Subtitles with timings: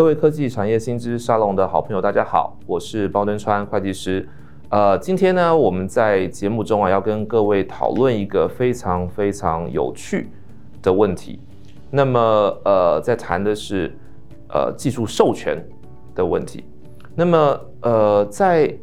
[0.00, 4.26] 各位科技产业新知沙龙的好朋友，大家好，我是包敦川会计师。
[4.70, 10.30] 呃，今天呢，我们在节目中啊，要跟各位讨论一个非常非常有趣
[10.80, 11.38] 的问题。
[11.90, 12.18] 那么，
[12.64, 13.94] 呃，在谈的是
[14.48, 15.62] 呃技术授权
[16.14, 16.64] 的问题。
[17.14, 18.74] 那么，呃，在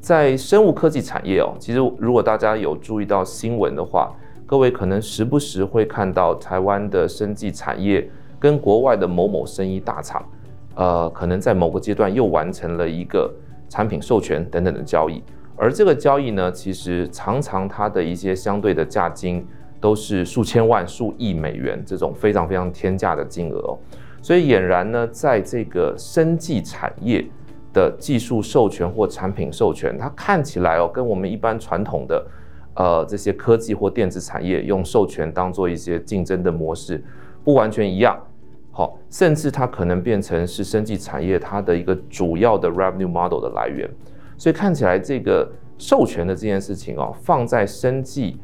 [0.00, 4.10] 在生物科技产业哦，其实如果大家有注意到新闻的话，
[4.46, 8.08] 各位可能时不时会看到台湾的生技产业
[8.40, 10.24] 跟国外的某某生医大厂。
[10.74, 13.32] 呃，可能在某个阶段又完成了一个
[13.68, 15.22] 产品授权等等的交易，
[15.56, 19.46] 而这个交易呢，其实常常它的一些相对的价金
[19.80, 23.78] 都是数千万、数亿美元这种非常非常天价的金额哦。
[24.20, 27.24] 所以俨然呢，在这个生技产业
[27.72, 32.26] 的技术授权或产品授权，它看起来哦，跟我们一般传统的
[32.74, 37.04] 呃这些科技或电子产业用授权当做一些竞争的模式
[37.44, 38.18] 不完全一样。
[38.76, 43.88] 好，甚至它可能变成是生技产业它的一个主要的 revenue model 的来源，
[44.36, 48.36] 所以看起来这个授权的这件事情哦，放在生技、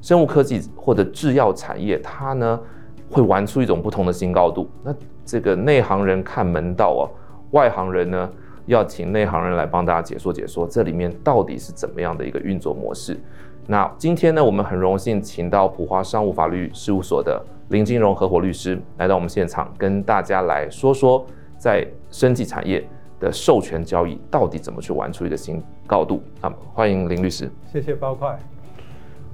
[0.00, 2.60] 生物科技或者制药产业，它呢
[3.10, 4.70] 会玩出一种不同的新高度。
[4.84, 4.94] 那
[5.24, 7.02] 这个内行人看门道啊，
[7.50, 8.30] 外行人呢
[8.66, 13.18] 要请内行人来帮大家解说解说，这里面到底是怎么样的一个运作模式。
[13.66, 17.44] 那今天呢，我们很荣幸请到普华商务法律事务所的。
[17.72, 21.24] 林金荣合伙律师来到我们现场，跟大家来说说
[21.56, 22.86] 在生技产业
[23.18, 26.22] 的授权交易到底怎么去玩出一个新高度。
[26.42, 27.50] 啊，欢迎林律师。
[27.72, 28.38] 谢谢包块。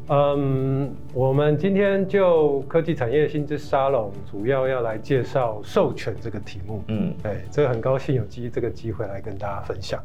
[0.06, 6.84] 嗯，我们今天就科技产业新知沙龙，主要要来介绍授权这个题目。
[6.86, 10.00] 嗯，对，这个很高兴有机这个机会来跟大家分享。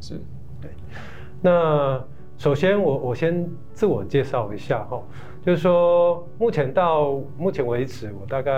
[0.00, 0.14] 是，
[0.62, 0.70] 对。
[1.42, 2.00] 那
[2.38, 5.02] 首先我我先自我介绍一下哈。
[5.42, 8.52] 就是说，目前到目前为止，我大概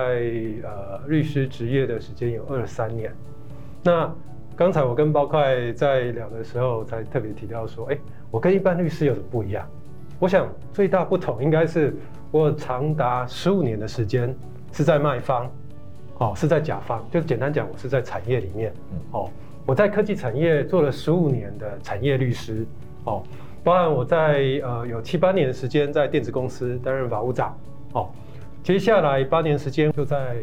[0.64, 3.12] 呃律师执业的时间有二三年。
[3.84, 4.12] 那
[4.56, 7.98] 刚才我跟包块在聊的时候，才特别提到说，哎，
[8.32, 9.64] 我跟一般律师有什么不一样？
[10.18, 11.96] 我想最大不同应该是
[12.32, 14.34] 我长达十五年的时间
[14.72, 15.48] 是在卖方，
[16.18, 18.72] 哦，是在甲方，就简单讲，我是在产业里面，
[19.12, 19.30] 哦，
[19.64, 22.66] 我在科技产业做了十五年的产业律师，
[23.04, 23.22] 哦。
[23.64, 27.56] 包含我在呃有七八年的时间在电子公司担任法务长，
[27.92, 28.08] 哦，
[28.62, 30.36] 接下来八年时间就在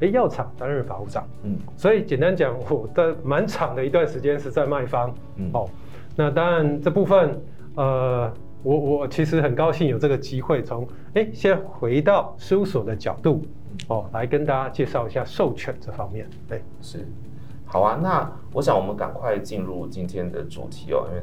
[0.00, 5.70] 诶药厂担任法务长，嗯，所以简单讲，我的蛮长的一段时间是在卖方，嗯，哦，
[6.16, 7.40] 那当然这部分
[7.76, 8.32] 呃
[8.64, 13.40] 我我其实很高兴有这个机会从诶先回到事务所的角度，
[13.86, 17.06] 哦，来跟大家介绍一下授权这方面，对，是，
[17.64, 21.22] 好啊，那我想我们赶快进入今天的主题哦，因为。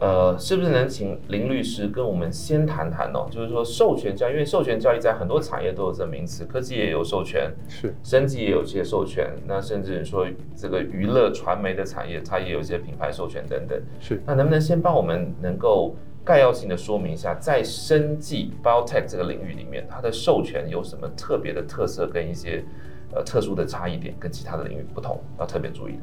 [0.00, 3.26] 呃，是不是能请林律师跟我们先谈谈哦？
[3.30, 13.76] 就是说授权交易，因为授权交易在很多产业都有这个名词，科技也有授权，是，生技也有些授权，那甚至说这个娱乐传媒的产业，它也有一些品牌授权等等。
[13.98, 22.64] 是，那能不能先帮我们能够概要性的说明一下，在生技 biotech 这个领域里面，它的授权有什么特别的特色跟一些
[23.12, 25.98] 呃特殊的差异点，跟其他的领域不同，要特别注意的？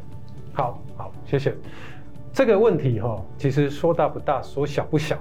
[0.53, 1.55] 好，好，谢谢。
[2.35, 5.18] 这个问题哈，其实说大不大，说小不小。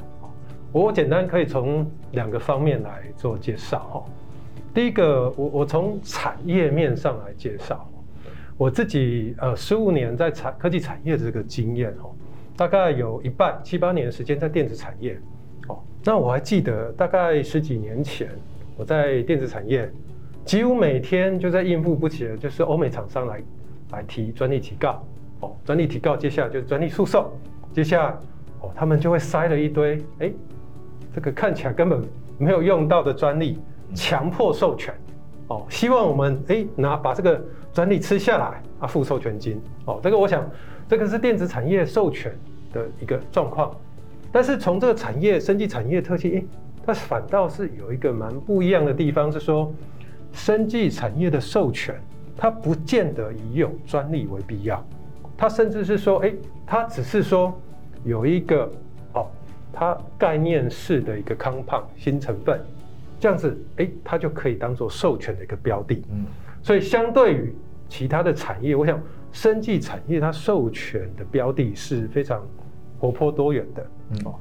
[0.73, 4.05] 我简单可以从两个方面来做介绍哈。
[4.75, 7.89] 第一个，我我从产业面上来介绍。
[8.57, 12.11] 我自己呃十五年在产科技产业的这个经验哈，
[12.57, 15.17] 大概有一半七八年的时间在电子产业。
[15.69, 18.29] 哦，那我还记得大概十几年前
[18.77, 19.89] 我在电子产业，
[20.45, 23.41] 几乎每天就在应付不起的就是欧美厂商来
[23.93, 25.01] 来提专利提告。
[25.45, 27.31] 哦，专利提告，接下来就是专利诉讼，
[27.73, 28.11] 接下来
[28.61, 30.33] 哦，他们就会塞了一堆，哎，
[31.15, 32.03] 这个看起来根本
[32.39, 33.59] 没有用到的专利，
[33.95, 34.95] 强迫授权，
[35.49, 37.43] 哦，希望我们哎拿把这个
[37.75, 40.49] 专利吃下来啊，付授权金，哦，这个我想
[40.89, 42.35] 这个是电子产业授权
[42.73, 43.71] 的一个状况，
[44.33, 46.45] 但是从这个产业生技产业特性，哎，
[46.87, 49.71] 它反倒是有一个蛮不一样的地方，是说
[50.33, 52.01] 生技产业的授权，
[52.35, 54.83] 它不见得以有专利为必要。
[55.37, 56.33] 它甚至是说，哎，
[56.65, 57.53] 他只是说
[58.05, 58.71] 有一个
[59.15, 59.27] 哦，
[59.73, 62.61] 它概念式的一个 compound 新成分，
[63.19, 66.03] 这样子，哎，它就可以当做授权的一个标的。
[66.13, 66.25] 嗯，
[66.63, 67.55] 所以相对于
[67.89, 69.03] 其他的产业，我想
[69.33, 72.41] 生技产业它授权的标的是非常
[73.01, 73.87] 活泼多元的。
[74.11, 74.35] 嗯，哦，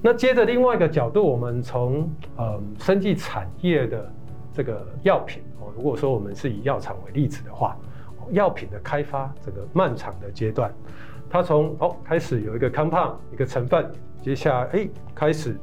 [0.00, 4.12] 那接着另外一个角度，我们从呃生技产业的
[4.54, 7.76] 这个药品哦，如果说我们是以药厂为例子的话。
[8.32, 10.72] 药品的开发这个漫长的阶段，
[11.28, 13.90] 它从哦开始有一个 compound 一个成分，
[14.22, 15.56] 接下来哎开始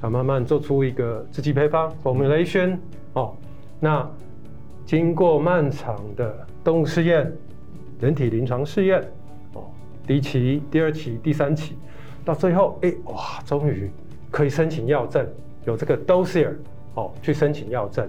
[0.00, 2.78] 它慢慢做出一个制剂配方 formulation
[3.12, 3.34] 哦，
[3.78, 4.08] 那
[4.86, 7.30] 经过漫长的动物试验，
[8.00, 9.00] 人体临床试验，
[9.52, 9.64] 哦，
[10.06, 11.76] 第一期、第二期、第三期，
[12.24, 13.90] 到最后，哎，哇，终于
[14.30, 15.26] 可以申请药证，
[15.64, 16.54] 有这个 dossier，
[16.94, 18.08] 哦，去申请药证，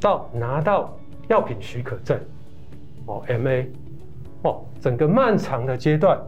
[0.00, 0.96] 到拿到
[1.28, 2.18] 药品许可证，
[3.06, 3.66] 哦，MA，
[4.42, 6.20] 哦，整个漫长的阶段，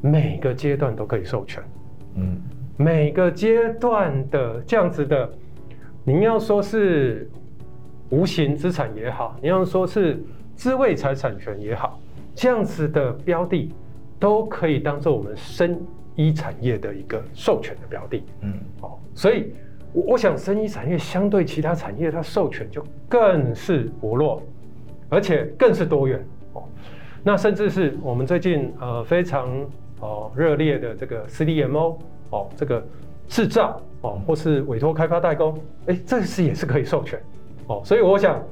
[0.00, 1.62] 每个阶段都可以授权，
[2.14, 2.40] 嗯，
[2.76, 5.30] 每个阶段的这样子的，
[6.04, 7.28] 您要说是
[8.10, 10.22] 无形资产也好，你要说是
[10.56, 12.00] 智慧财产权也好，
[12.34, 13.72] 这样子的标的
[14.18, 15.80] 都可以当做我们生
[16.16, 19.52] 医产业的一个授权的标的，嗯，哦，所以
[19.92, 24.42] 我我想生医产业相对其他产业，它授权就更是活络，
[25.10, 26.24] 而且更是多元，
[26.54, 26.62] 哦，
[27.22, 29.50] 那甚至是我们最近呃非常
[30.00, 31.98] 哦热烈的这个 CDMO
[32.30, 32.82] 哦这个
[33.28, 37.20] 制造哦或是委托开发代工，哎，这是也是可以授权。
[37.66, 38.42] 哦，所以我想，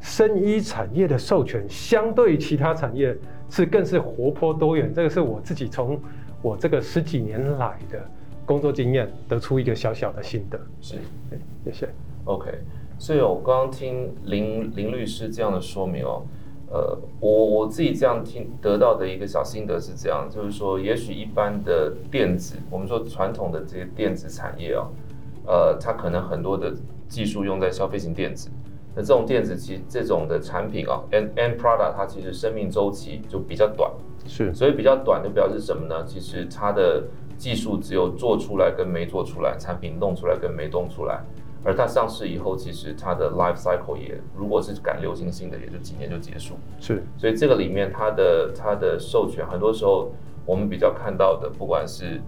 [0.00, 3.16] 生医产业的授权相对于其他产业
[3.48, 4.92] 是更是活泼多元。
[4.92, 5.98] 这个是我自己从
[6.42, 7.98] 我这个十几年来的
[8.44, 10.60] 工作经验得出一个小小的心得。
[10.80, 10.96] 是，
[11.64, 11.88] 谢谢。
[12.24, 12.50] OK，
[12.98, 16.22] 所以我刚刚听林林律师这样的说明哦，
[16.70, 24.88] 呃，我我自己这样听得到的一个小心得是这样，就是说，也许一般的电子，我们说传统的这些电子产业哦，
[25.46, 26.74] 呃，它可能很多的
[27.06, 28.48] 技术用在消费型电子。
[28.94, 33.92] 那这种电子其实这种的产品啊，end end product 它其实生命周期就比较短，
[34.26, 36.02] 是，所以比较短就表示什么呢？
[36.06, 37.04] 其实它的
[37.36, 41.22] 技术只有做出来跟没做出来，产品弄出来跟没弄出来，
[41.64, 50.12] 而它上市以后，其实它的 life cycle 也如果是赶流行性的，也就几年就结束，是，所以这个里面它的它的授权，很多时候
[50.44, 52.20] 我们比较看到的，不管是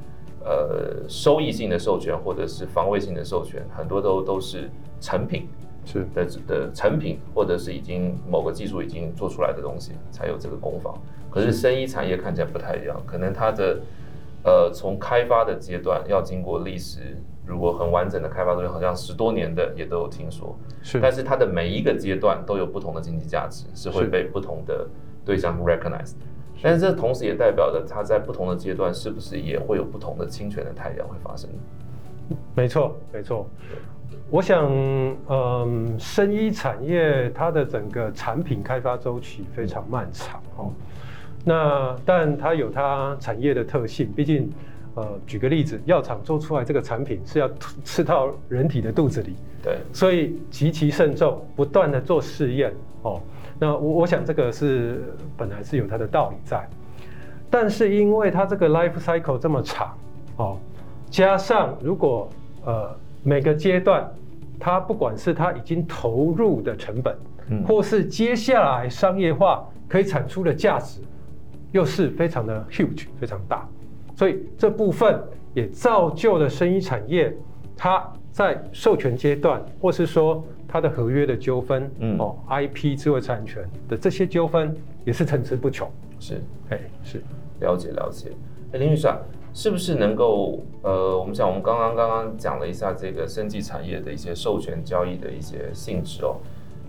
[0.44, 4.70] 呃收益性的授权或者是防卫性的授权，很多都都是
[5.00, 5.48] 成品。
[5.84, 10.94] 是的的成品，或者是已经某个技术已经做出来的东西，才有这个工坊。
[11.30, 13.80] 可是生医产业看起来不太一样，可能它的
[14.44, 17.16] 呃从开发的阶段要经过历史，
[17.48, 20.54] 如果很完整的开发，好像十多年的也都有听说。
[20.82, 24.86] 是，但是它的每一个阶段都有不同的经济价值，是会被不同的
[25.24, 26.12] 对象 recognize。
[26.60, 31.48] 但是这同时也代表着它在不同的阶段是不是也会有不同的侵权的太阳会发生？
[32.54, 33.48] 没错，没错。
[34.30, 34.70] 我想，
[35.28, 40.70] 嗯，生医产业它的整个产品开发周期非常漫长哦。
[41.44, 44.50] 那但它有它产业的特性，毕竟，
[44.98, 47.48] 呃，举个例子，药厂做出来这个产品是要
[47.84, 52.72] 吃到人体的肚子里，对，所以极其慎重，不断的做试验
[53.02, 53.20] 哦。
[53.58, 55.02] 那我我想这个是
[55.36, 56.68] 本来是有它的道理在，
[57.48, 59.96] 但是因为它这个 life cycle 这么长
[60.36, 60.58] 哦，
[61.10, 62.28] 加上如果
[62.64, 62.96] 呃。
[63.24, 64.08] 每个阶段，
[64.60, 67.16] 它不管是它已经投入的成本，
[67.50, 71.00] 嗯，或是接下来商业化可以产出的价值，
[71.72, 73.68] 又是非常的 huge，非常大，
[74.18, 75.22] 所以这部分
[75.54, 77.32] 也造就了生医产业，
[77.76, 85.88] 它在授权阶段，或是说它的合约的纠纷，嗯，哦，IP 智慧财产权的这些纠纷也是层出不穷。
[86.18, 87.22] 是，哎，是，
[87.60, 88.32] 了解了解。
[88.72, 89.16] 哎，林律师啊。
[89.54, 96.36] 是不是能够呃，我们想我们刚刚刚刚讲了一下这个生技产业的一些授权交易的一些性质哦，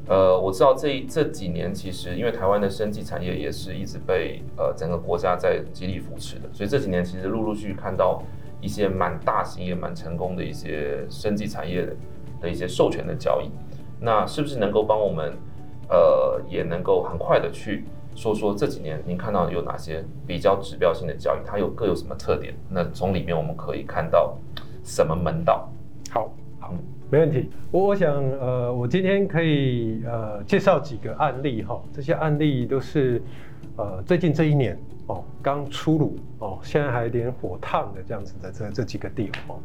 [0.10, 8.24] 呃，我知道这这几年其实因为台湾的生技产业也是一直被呃整个国家在极力扶持的，所以这几年其实陆陆续续看到
[8.60, 11.88] 一些蛮大型也蛮成功的一些生技产业
[12.42, 13.52] 的一些授权的交易，
[14.02, 15.38] 那是不是能够帮我们
[15.90, 17.86] 呃也能够很快的去。
[18.16, 22.54] 说说这几年您看到有哪些比较指标性的交易，它有各有什么特点？
[22.68, 24.36] 那从里面我们可以看到
[24.84, 25.70] 什么门道？
[26.10, 26.34] 好，
[27.10, 27.50] 没问题。
[27.72, 33.22] 我我想，呃，我今天可以呃介绍几个案例哈，这些案例都是
[33.78, 39.60] 呃最近这一年哦刚出炉哦，现在还有点火烫的这样子的这这几个 deal 哦，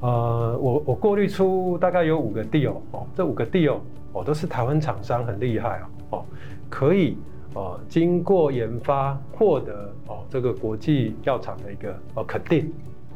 [0.00, 3.78] 呃，我我过滤出大概有五个 deal 哦，这五个 deal
[4.12, 6.24] 哦都是台湾厂商很厉害哦，
[6.68, 7.16] 可以。
[7.56, 12.68] 哦，经过研发获得哦，这个国际药厂的一个哦肯定，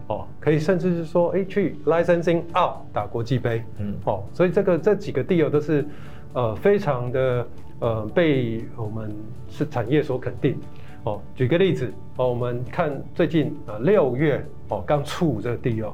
[0.09, 5.87] 哦，可以甚至是说，哎，去 licensing out 打国际杯，嗯，哦，所以这个这几个 deal 都是
[6.33, 7.47] 呃非常的
[7.81, 9.15] 呃被我们
[9.49, 10.59] 是产业所肯定。
[11.05, 15.93] 哦，举个例子，哦，我们看最近呃六月哦刚出这个 deal，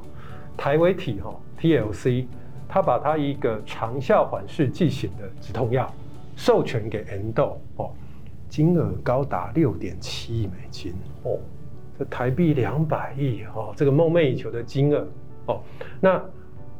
[0.57, 2.25] 台维体哈 TLC，
[2.67, 5.93] 他把他一个长效缓释剂型的止痛药
[6.35, 7.91] 授权给 Endo 哦。
[8.47, 10.93] 金额高达六点七亿美金
[11.23, 11.37] 哦，
[11.97, 15.07] 这台币两百亿哦，这个梦寐以求的金额
[15.47, 15.61] 哦。
[15.99, 16.21] 那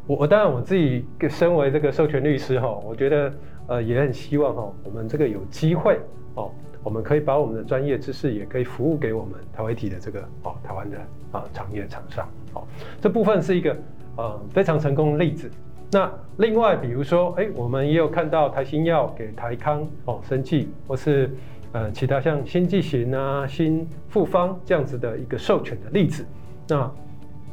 [0.07, 3.33] 我我当然我自己身为这个授权律师哈，我觉得
[3.67, 5.99] 呃也很希望哈，我们这个有机会
[6.35, 6.51] 哦，
[6.83, 10.97] 我们可以把我们的专业知识也可以服务给我们台湾体的这个哦台湾的
[11.31, 12.27] 啊产业厂商。
[12.53, 12.63] 哦，
[13.01, 13.75] 这部分是一个
[14.17, 15.49] 呃非常成功的例子。
[15.91, 21.29] 那另外比如说，哎，我们也有看到台新药给台康哦生技，或是
[21.75, 26.25] 呃其他像新剂型啊、新复方这样子的一个授权的例子。
[26.69, 26.89] 那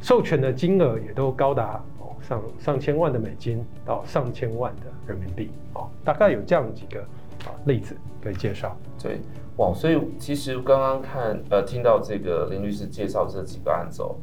[0.01, 7.01] 授权的金额也都高达哦上上千万的美金到上千万的人民币哦，大概有这样几个
[7.47, 8.77] 啊例子可以介绍。
[9.03, 9.19] 对，
[9.57, 14.15] 哇，所以其实刚刚看呃听到这个林律师介绍这几个案子哦。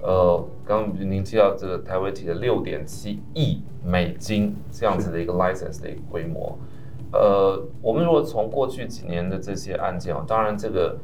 [0.00, 6.56] 呃，刚刚您提到这个台微体的六点七亿美金这样子的一个 license 的一个规模，
[7.12, 10.96] 呃，我们如果从过去几年的这些案件啊，当然这个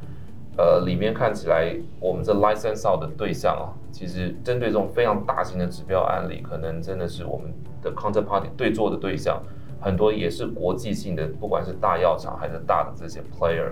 [0.57, 9.41] 呃里面看起来，我们这 license out 的对象啊，其实针对这种非常大型的指标案例，可能真的是我们的 counterparty 对做的对象，
[9.79, 13.71] 很多也是国际性的，不管是大药厂还是大的这些 player，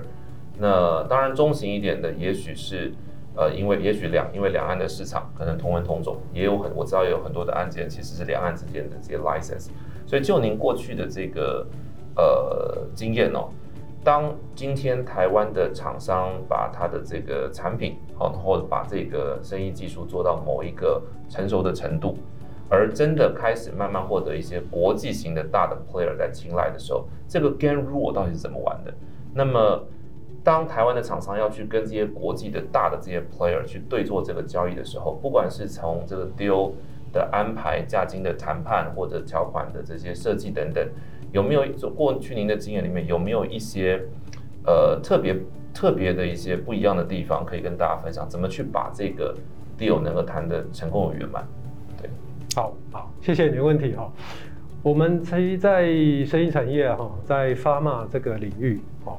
[0.60, 2.94] 那当然中型一点的，也许是。
[3.36, 9.70] 呃，因为也许两因为两岸的市场可能同文同种，也有很我知道也有很多的案件其实是两岸之间的这些 license，
[10.06, 11.66] 所以就您过去的这个
[12.15, 13.50] 呃经验哦，
[14.03, 22.17] 当今天台湾的厂商把他的这个产品好，或者把这个生意技术做到某一个成熟的程度，
[22.70, 28.93] 而真的开始慢慢获得一些国际型的大的 player 在青睐的时候，这个 game rule 到底是怎么玩的？
[29.34, 29.84] 那么。
[30.46, 36.74] 当台湾的厂商要去跟这些国际的大的这些 player 去对做这个交易的时候，不管是从这个 deal
[37.13, 40.86] 的安排、价金的谈判或者条款的这些设计等等，
[41.34, 44.02] 有没有过去您的经验里面有没有一些
[44.66, 45.36] 呃特别
[45.74, 48.25] 特别的一些不一样的地方可以跟大家分享？
[48.30, 49.36] 怎么去把这个
[49.78, 51.46] deal 能够谈得成功与圆满？
[52.02, 52.10] 对，
[52.56, 54.10] 好好，谢谢你的问题哈。
[54.84, 55.88] 我们其实在
[56.25, 59.18] 生意产业哈，在 pharma 这个领域哈。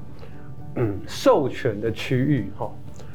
[0.77, 2.71] 嗯，授权的区域哈，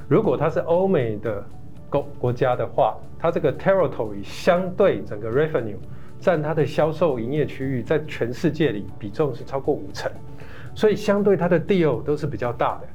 [0.07, 1.43] 如果它是欧美的
[1.89, 5.75] 国国家的话，它这个 territory 相对整个 revenue
[6.19, 10.11] 占它的销售营业区域，在全世界里比重是超过五成，
[10.75, 12.87] 所以相对它的 deal 都是比较大的。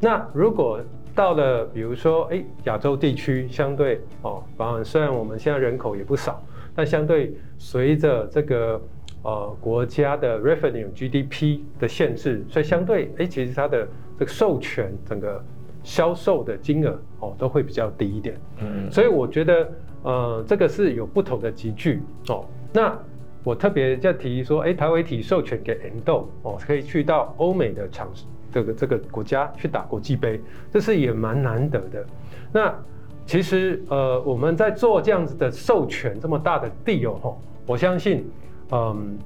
[0.00, 0.80] 那如果
[1.14, 6.40] 到了比如说哎亚洲地区，相对哦，反而虽然我们现在人口也不少，
[6.76, 8.80] 但相对随着这个
[9.24, 15.44] 呃国家的 revenue GDP 的限制，所以相对哎其实它的这个授权整个
[15.82, 19.68] 销售的金额哦都会比较低一点，嗯，所以我觉得
[20.04, 22.44] 呃这个是有不同的集聚哦。
[22.72, 22.96] 那
[23.44, 28.08] 我特别在提说，哎，台微体授权给 Endo 哦，可以去到欧美的厂
[28.52, 30.40] 这个这个国家去打国际杯，
[30.72, 32.06] 这是也蛮难得的。
[32.52, 32.74] 那
[33.26, 38.28] 其实呃我们在做这样子的授权这么大的 deal 哦，我相信
[38.70, 39.18] 嗯。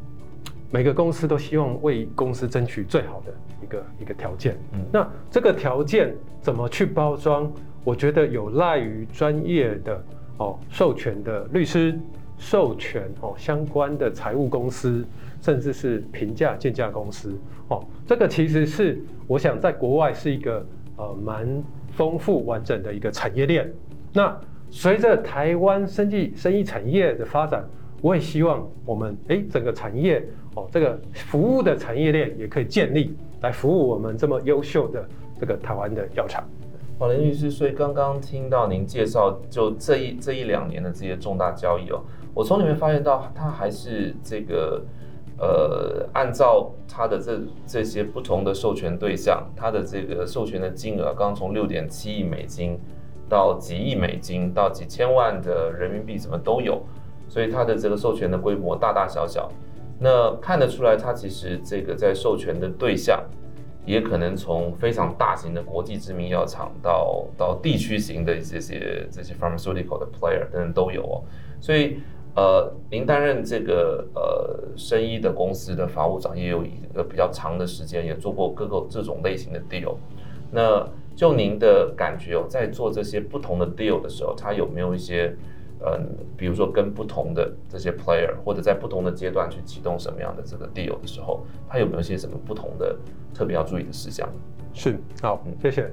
[0.75, 4.57] 每个公司都希望为公司争取最好的一个一个条件。
[4.73, 7.53] 嗯，那这个条件怎么去包装？
[7.85, 10.03] 我觉得有赖于专业的
[10.39, 12.01] 哦授权的律师、
[12.43, 15.05] 授权哦相关的财务公司，
[15.41, 17.33] 甚至是评价建价公司。
[17.69, 23.73] 哦，这个其实是我想在国外是一个呃蛮丰富完整的一个产业链。
[24.13, 24.37] 那
[24.71, 27.65] 随着台湾生技生意产业的发展，
[28.01, 30.21] 我也希望我们诶整个产业。
[30.55, 35.09] 哦，这个服务的产业链也可以建立来服务我们这么优秀的
[35.41, 36.45] 这个台湾的药厂。
[36.99, 42.03] 好，林律师，所以刚刚听到您介绍，就这一这一两年的这些重大交易哦，
[42.35, 44.83] 我从里面发现到，它还是这个
[45.39, 52.79] 呃，按照它的这这些不同的授权对象，它的这个授权的金额，刚从六点七亿美金
[53.29, 56.83] 到几亿美金到几千万的人民币，什么都有，
[57.29, 59.51] 所以它的这个授权的规模大大小小。
[59.99, 63.23] 那看得出来，它其实这个在授权的对象，
[63.85, 71.23] 也可能从非常大型的国际知名药厂到到地区型的这些这些 pharmaceutical 的 player 等等都有哦。
[71.61, 71.99] 所以，
[72.35, 79.95] 呃，您担任这个呃生医的公司的法务长，也有一个比较长的时间，也做过各个这种类型的 deal。
[80.51, 85.35] 那就您的感觉哦，在做这些不同的 deal 的时候，它有没有一些？
[85.85, 86.01] 嗯，
[86.37, 92.97] 比如说跟不同的这些 player，或者在不同的阶段去启动什么样的这个 deal 的时候，它有没有一些什么不同的
[93.35, 94.29] 特别要注意的事项？
[94.73, 95.91] 是，好，谢谢。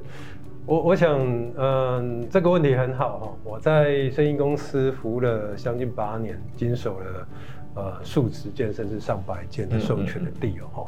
[0.70, 1.20] 我我想，
[1.58, 3.34] 嗯，这个问题很好哈。
[3.44, 7.28] 我在声音公司服务了将近八年，经手了
[7.74, 10.86] 呃数十件甚至上百件的授权的 deal 哈。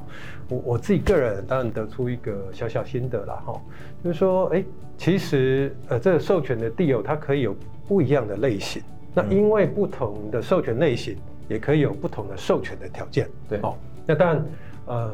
[0.50, 3.60] 我我自己个人当然得出一个小小心得啦哈，
[4.04, 4.64] 就是说，哎，
[5.00, 7.56] 其实呃这个授权的 deal 它可以有。
[7.88, 8.82] 不一样的类型，
[9.14, 11.18] 那因为不同的授权类型，
[11.50, 13.28] 也可以有不同的授权的条件。
[13.50, 14.46] 对，哦，那当然，
[14.86, 15.12] 呃，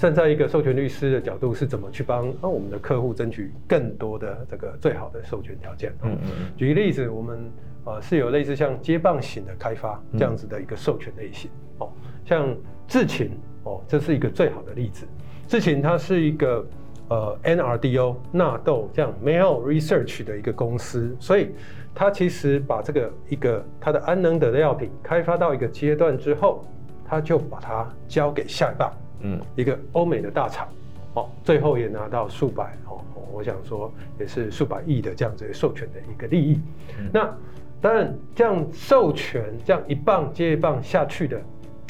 [0.00, 5.92] 站在一个授权律师的角度，是怎么去帮我们的客户争取更多的这个最好的授权条件？
[6.02, 6.50] 嗯嗯。
[6.56, 7.38] 举个例子，我们
[7.84, 11.92] 呃是有类似像接棒型的开发这样子的一个授权类型哦，
[12.24, 12.56] 像
[12.88, 13.32] 智勤
[13.64, 15.06] 哦，这是一个最好的例子。
[15.46, 16.66] 智勤它是一个
[17.08, 21.50] 呃 NRDO 纳豆这样 Mail Research 的一个公司，所以
[21.94, 26.64] 它其实把这个一个它的安能得的药品开发到一个阶段之后，
[27.04, 28.90] 它就把它交给下一棒。
[29.22, 30.68] 嗯，一个欧美的大厂，
[31.14, 33.00] 哦，最后也拿到数百哦，
[33.32, 36.60] 我想说也是数百亿的这样子授权的一个利益。
[36.98, 37.36] 嗯、那
[37.80, 41.40] 当然，这样授权这样一棒接一棒下去的，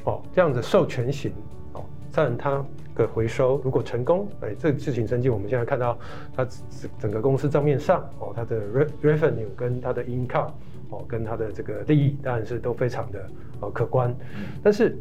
[0.04, 1.32] 哦，这样子授权型，
[1.74, 5.98] 哦，当然它的回收如果成功，哎，这个事情升级，我们现在看到
[6.34, 6.46] 它
[6.98, 8.60] 整个公司账面上，哦，它的
[9.02, 10.50] revenue 跟它的 income，
[10.90, 13.28] 哦，跟它的这个利益，当然是都非常的
[13.60, 14.98] 呃可观，嗯、但是。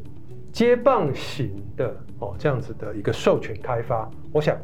[0.51, 4.57] 接棒型的哦，这样子的一个授权开发，我想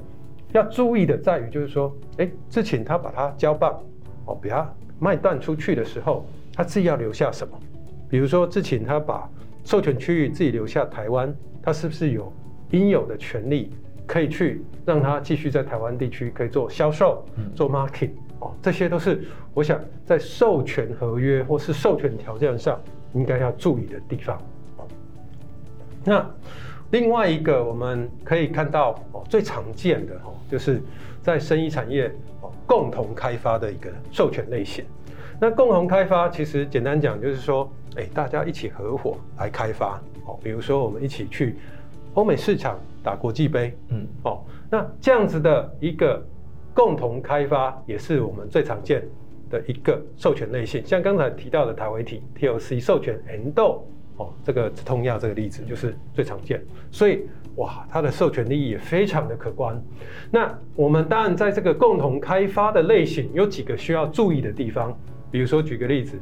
[0.52, 3.80] 要注意的在于，就是说，哎，之前他把它交棒
[4.26, 4.68] 哦，比他
[5.00, 7.58] 卖断出去的时候，他自己要留下什么？
[8.10, 9.30] 比如说，之前他把
[9.64, 12.32] 授权区域自己留下台湾，他是不是有
[12.72, 13.72] 应有的权利
[14.06, 17.26] 可以去让他继续在台湾地区可以做销售、
[17.56, 18.54] 做 market 哦？
[18.62, 19.24] 这些都是
[19.54, 22.80] 我想在授权合约或是授权条件上
[23.14, 24.40] 应该要注意的地方。
[26.06, 26.26] 那
[26.92, 30.80] 另外一个我们可以看到哦，最常见的哦，就是
[31.22, 32.08] 在生意产业
[32.42, 34.86] 哦共同开发的一个授权类型。
[35.42, 41.58] 那共同开发其实简单讲就是说，哎，大家一起合伙来开发哦，比如说我们一起去
[42.14, 46.24] 欧美市场打国际杯，嗯，哦，那这样子的一个
[46.74, 49.04] 共同开发也是我们最常见
[49.50, 50.86] 的一个授权类型。
[50.86, 53.82] 像刚才提到的台维体 TOC 授权 Endo。
[54.18, 59.82] 哦，这个止痛药这个例子就是最常见，所以哇，它的授权利益也非常的可观。
[60.32, 64.98] 那我们当然在这个共同开发的类型有几个需要注意的地方，
[65.30, 66.18] 比如说举个例子，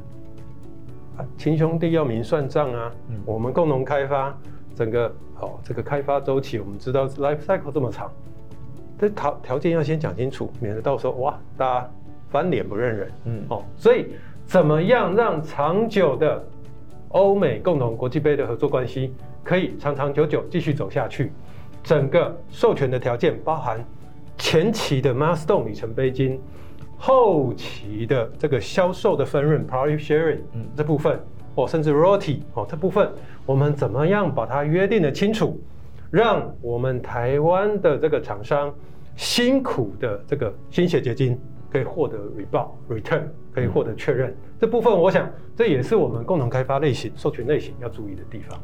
[1.18, 4.36] 啊，亲兄弟要明算账啊，嗯、我们共同开发
[4.76, 5.08] 整个
[5.40, 8.12] 哦这个开发周期，我们知道 life cycle 这么长，
[8.98, 11.92] 这条条件要先讲清楚，免得到时候哇大家
[12.30, 13.12] 翻脸不认人。
[13.26, 16.44] 嗯，哦，所以怎么样让长久的
[17.14, 21.32] 欧美共同国际杯的合作关系可以长长久久继续走下去。
[21.84, 23.80] 整个授权的条件包含
[24.38, 26.40] 前期的 milestone 里程碑金，
[26.98, 31.20] 后期的这个销售的分润 profit sharing 嗯这部分
[31.54, 33.08] 哦，甚至 royalty 哦这部分，
[33.46, 35.62] 我们怎么样把它约定的清楚，
[36.10, 38.74] 让我们台湾的这个厂商
[39.16, 41.40] 辛苦的这个心血结晶
[41.72, 43.24] 可以获得 rebound return。
[43.54, 48.58] 可以获得确认，这部分我想这也是我们共同开发类型、授权类型要注意的地方。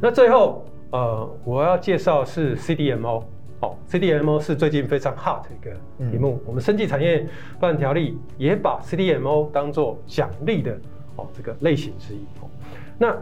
[0.00, 3.22] 那最后，呃，我要介绍是 CDMO，
[3.60, 5.70] 哦，CDMO 是最近非常 hot 一个
[6.10, 6.42] 题目。
[6.44, 7.24] 我们生技产业
[7.60, 10.76] 发展条例也把 CDMO 当做奖励的
[11.14, 12.18] 哦这个类型之一。
[12.40, 12.50] 哦，
[12.98, 13.16] 那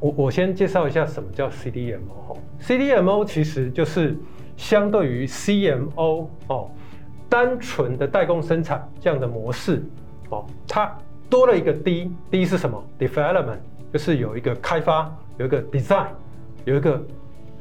[0.00, 2.00] 我我先介绍一下什么叫 CDMO。
[2.28, 4.16] 哦，CDMO 其实就是
[4.56, 6.68] 相对于 CMO 哦。
[7.28, 9.84] 单纯的代工生产这样的模式，
[10.30, 10.96] 哦，它
[11.28, 13.58] 多了一个 D，D 是什么？Development，
[13.92, 16.08] 就是有一个开发，有一个 design，
[16.64, 17.00] 有一个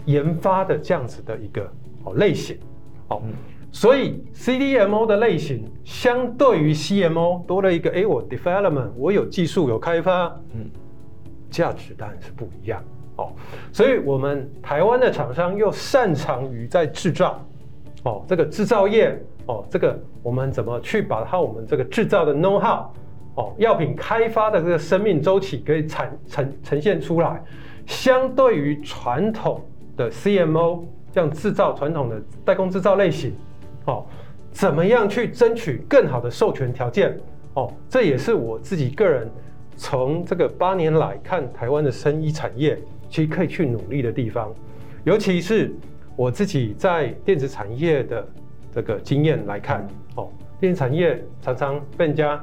[0.05, 1.69] 研发的这样子的一个
[2.03, 2.57] 哦类型，
[3.09, 3.33] 哦，嗯、
[3.71, 10.69] 所以 CDMO 的类型相对于 CMO 多了一个，哎，我 development，我有技术有开发，嗯，
[11.49, 12.83] 价值当然是不一样，
[13.17, 13.33] 哦，
[13.73, 17.43] 所以我们台湾的厂商又擅长于在制造，
[18.03, 19.19] 哦，这个制造业。
[19.49, 22.85] 哦，这个我们怎么去把它我们这个制造的 know how，
[23.35, 27.41] 哦，药品开发的这个生命周期可以产呈呈现出来，
[27.85, 29.63] 相对于传统
[29.95, 33.33] 的 CMO 这样制造传统的代工制造类型，
[33.85, 34.05] 哦，
[34.51, 37.17] 怎么样去争取更好的授权条件？
[37.53, 39.29] 哦，这也是我自己个人
[39.77, 42.77] 从这个八年来看台湾的生医产业，
[43.09, 44.53] 其实可以去努力的地方，
[45.05, 45.73] 尤其是
[46.17, 48.27] 我自己在电子产业的。
[48.71, 49.85] 这个经验来看，
[50.59, 52.41] 电子产业常常被人家，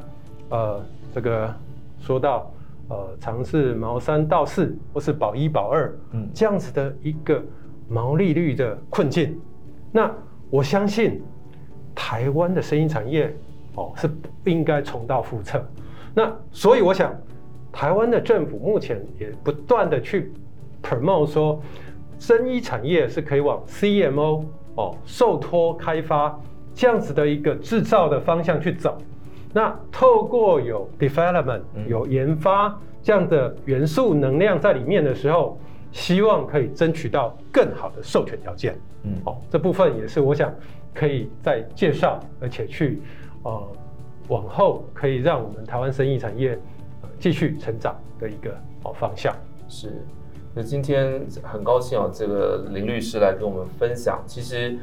[0.49, 0.83] 呃，
[1.15, 1.55] 这个
[2.01, 2.51] 说到，
[2.89, 7.43] 呃，尝试毛三到四或是保一保二，嗯，这样子的一个
[7.89, 9.39] 毛利率的困境。
[9.93, 10.11] 那
[10.49, 11.23] 我相信
[11.95, 13.35] 台湾的生医产业，
[13.75, 15.65] 哦，是不应该重蹈覆辙。
[16.15, 17.15] 那所以我想，
[17.71, 20.33] 台湾的政府目前也不断的去
[20.83, 21.61] promote 说，
[22.19, 24.45] 生医产业是可以往 CMO。
[24.77, 26.39] 哦，受托开发
[26.77, 28.99] 这样子的一个制造的方向去走，
[29.55, 35.59] 那透过有 development 有研发这样的元素能量在里面的时候，
[35.91, 38.79] 希望可以争取到更好的授权条件。
[39.05, 40.55] 嗯，哦，这部分也是我想
[40.93, 43.01] 可以再介绍，而且去
[43.45, 43.69] 呃
[44.29, 46.59] 往后可以让我们台湾生意产业
[47.19, 48.51] 继续成长的一个
[48.83, 49.35] 哦方向。
[49.67, 50.05] 是，
[50.55, 54.23] 那今天很高兴哦，这个林律师来跟我们分享。
[54.27, 54.77] 其实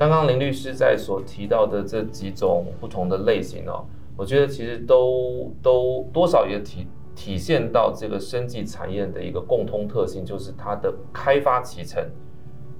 [0.00, 3.84] 刚刚林律师在所提到的这几种不同的类型哦，
[4.16, 12.02] 我觉得其实都都多少也体体现到这个生技产业的一个共通特性，就是它的开发期程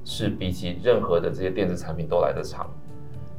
[0.03, 2.71] 是比起任何的这些电子产品都来得长。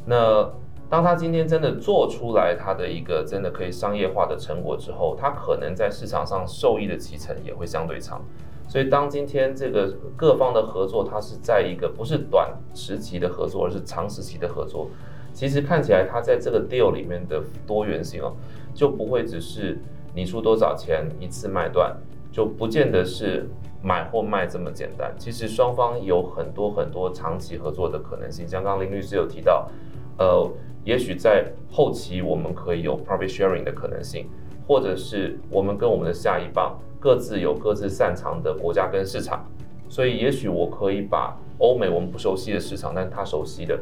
[0.05, 0.47] 那
[0.87, 8.23] 当他今天真的做出来，他的一个真的可以商业化的成果之后，他可能在市场上受益的期程也会相对长。
[8.71, 14.89] 所以，当今天这个各方的合作，它是在一个不是短时期的合作，而是长时期的合作。
[15.33, 18.33] 其实看起来，它在这个 deal 里面的多元性哦，
[18.73, 19.77] 就不会只是
[20.15, 21.93] 你出多少钱一次卖断，
[22.31, 23.45] 就不见得是
[23.83, 25.13] 买或卖这么简单。
[25.17, 28.47] 其实双方有很多很多长期合作的可能性。
[28.47, 29.69] 像刚林律师有提到，
[30.17, 30.49] 呃。
[30.83, 34.27] 也许在后期我们可以有 profit sharing 的可能性，
[34.67, 39.43] 或者是我们跟我们的下一棒各自有各自擅长的国家跟市场，
[39.89, 43.79] 所以也许我可以把欧美我们不熟悉的市场，但是他熟悉的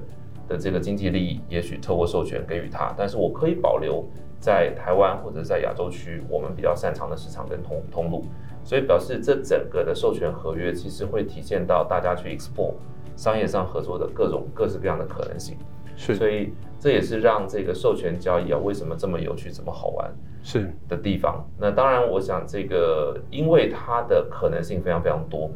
[0.47, 4.05] 的这个经济利益，也许透过授权给予他，但是我可以保留
[4.39, 8.23] 在台湾或者在亚洲区我们比较擅长的市场跟通通路，
[8.63, 12.73] 所以表示这整个的授权合约其实会体现到大家去 explore
[13.17, 15.58] 商业上合作的各种各式各样的可能性，
[15.97, 16.53] 是，所以。
[16.79, 20.09] 这也是让这个授权交易啊，为什么这么有趣、这么好玩
[20.41, 21.45] 是的地方。
[21.57, 25.51] 那当然，我想这个因为它的可能性非常非常多，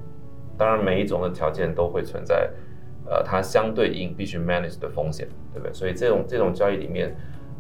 [0.58, 2.50] 当然每一种的条件都会存在，
[3.06, 5.74] 呃，它相对应必须 manage 的风险，对不对？
[5.74, 7.16] 所以这种这种交易里面，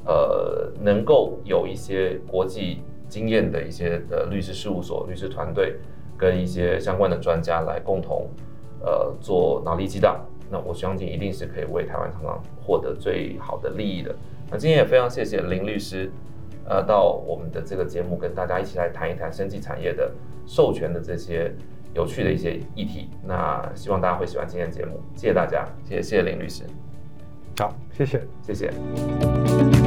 [0.05, 5.77] 呃，能够有一些国际经验的一些的律师事务所、律师团队
[6.17, 8.29] 跟一些相关的专家来共同
[8.81, 10.19] 呃做脑力激荡。
[10.53, 14.15] 那我相信一定是可以为台湾厂商获得最好的利益的。
[14.51, 16.11] 那今天也非常谢谢林律师，
[16.69, 20.11] 呃，到我们的这个节目跟大家一起来谈一谈生技产业的
[20.45, 21.51] 授权的这些
[21.95, 23.09] 有趣的一些议题。
[23.25, 26.63] 那希望大家会喜欢今天的节目，谢谢大家，谢谢谢谢林律师。
[27.57, 29.82] 好，谢谢，谢谢。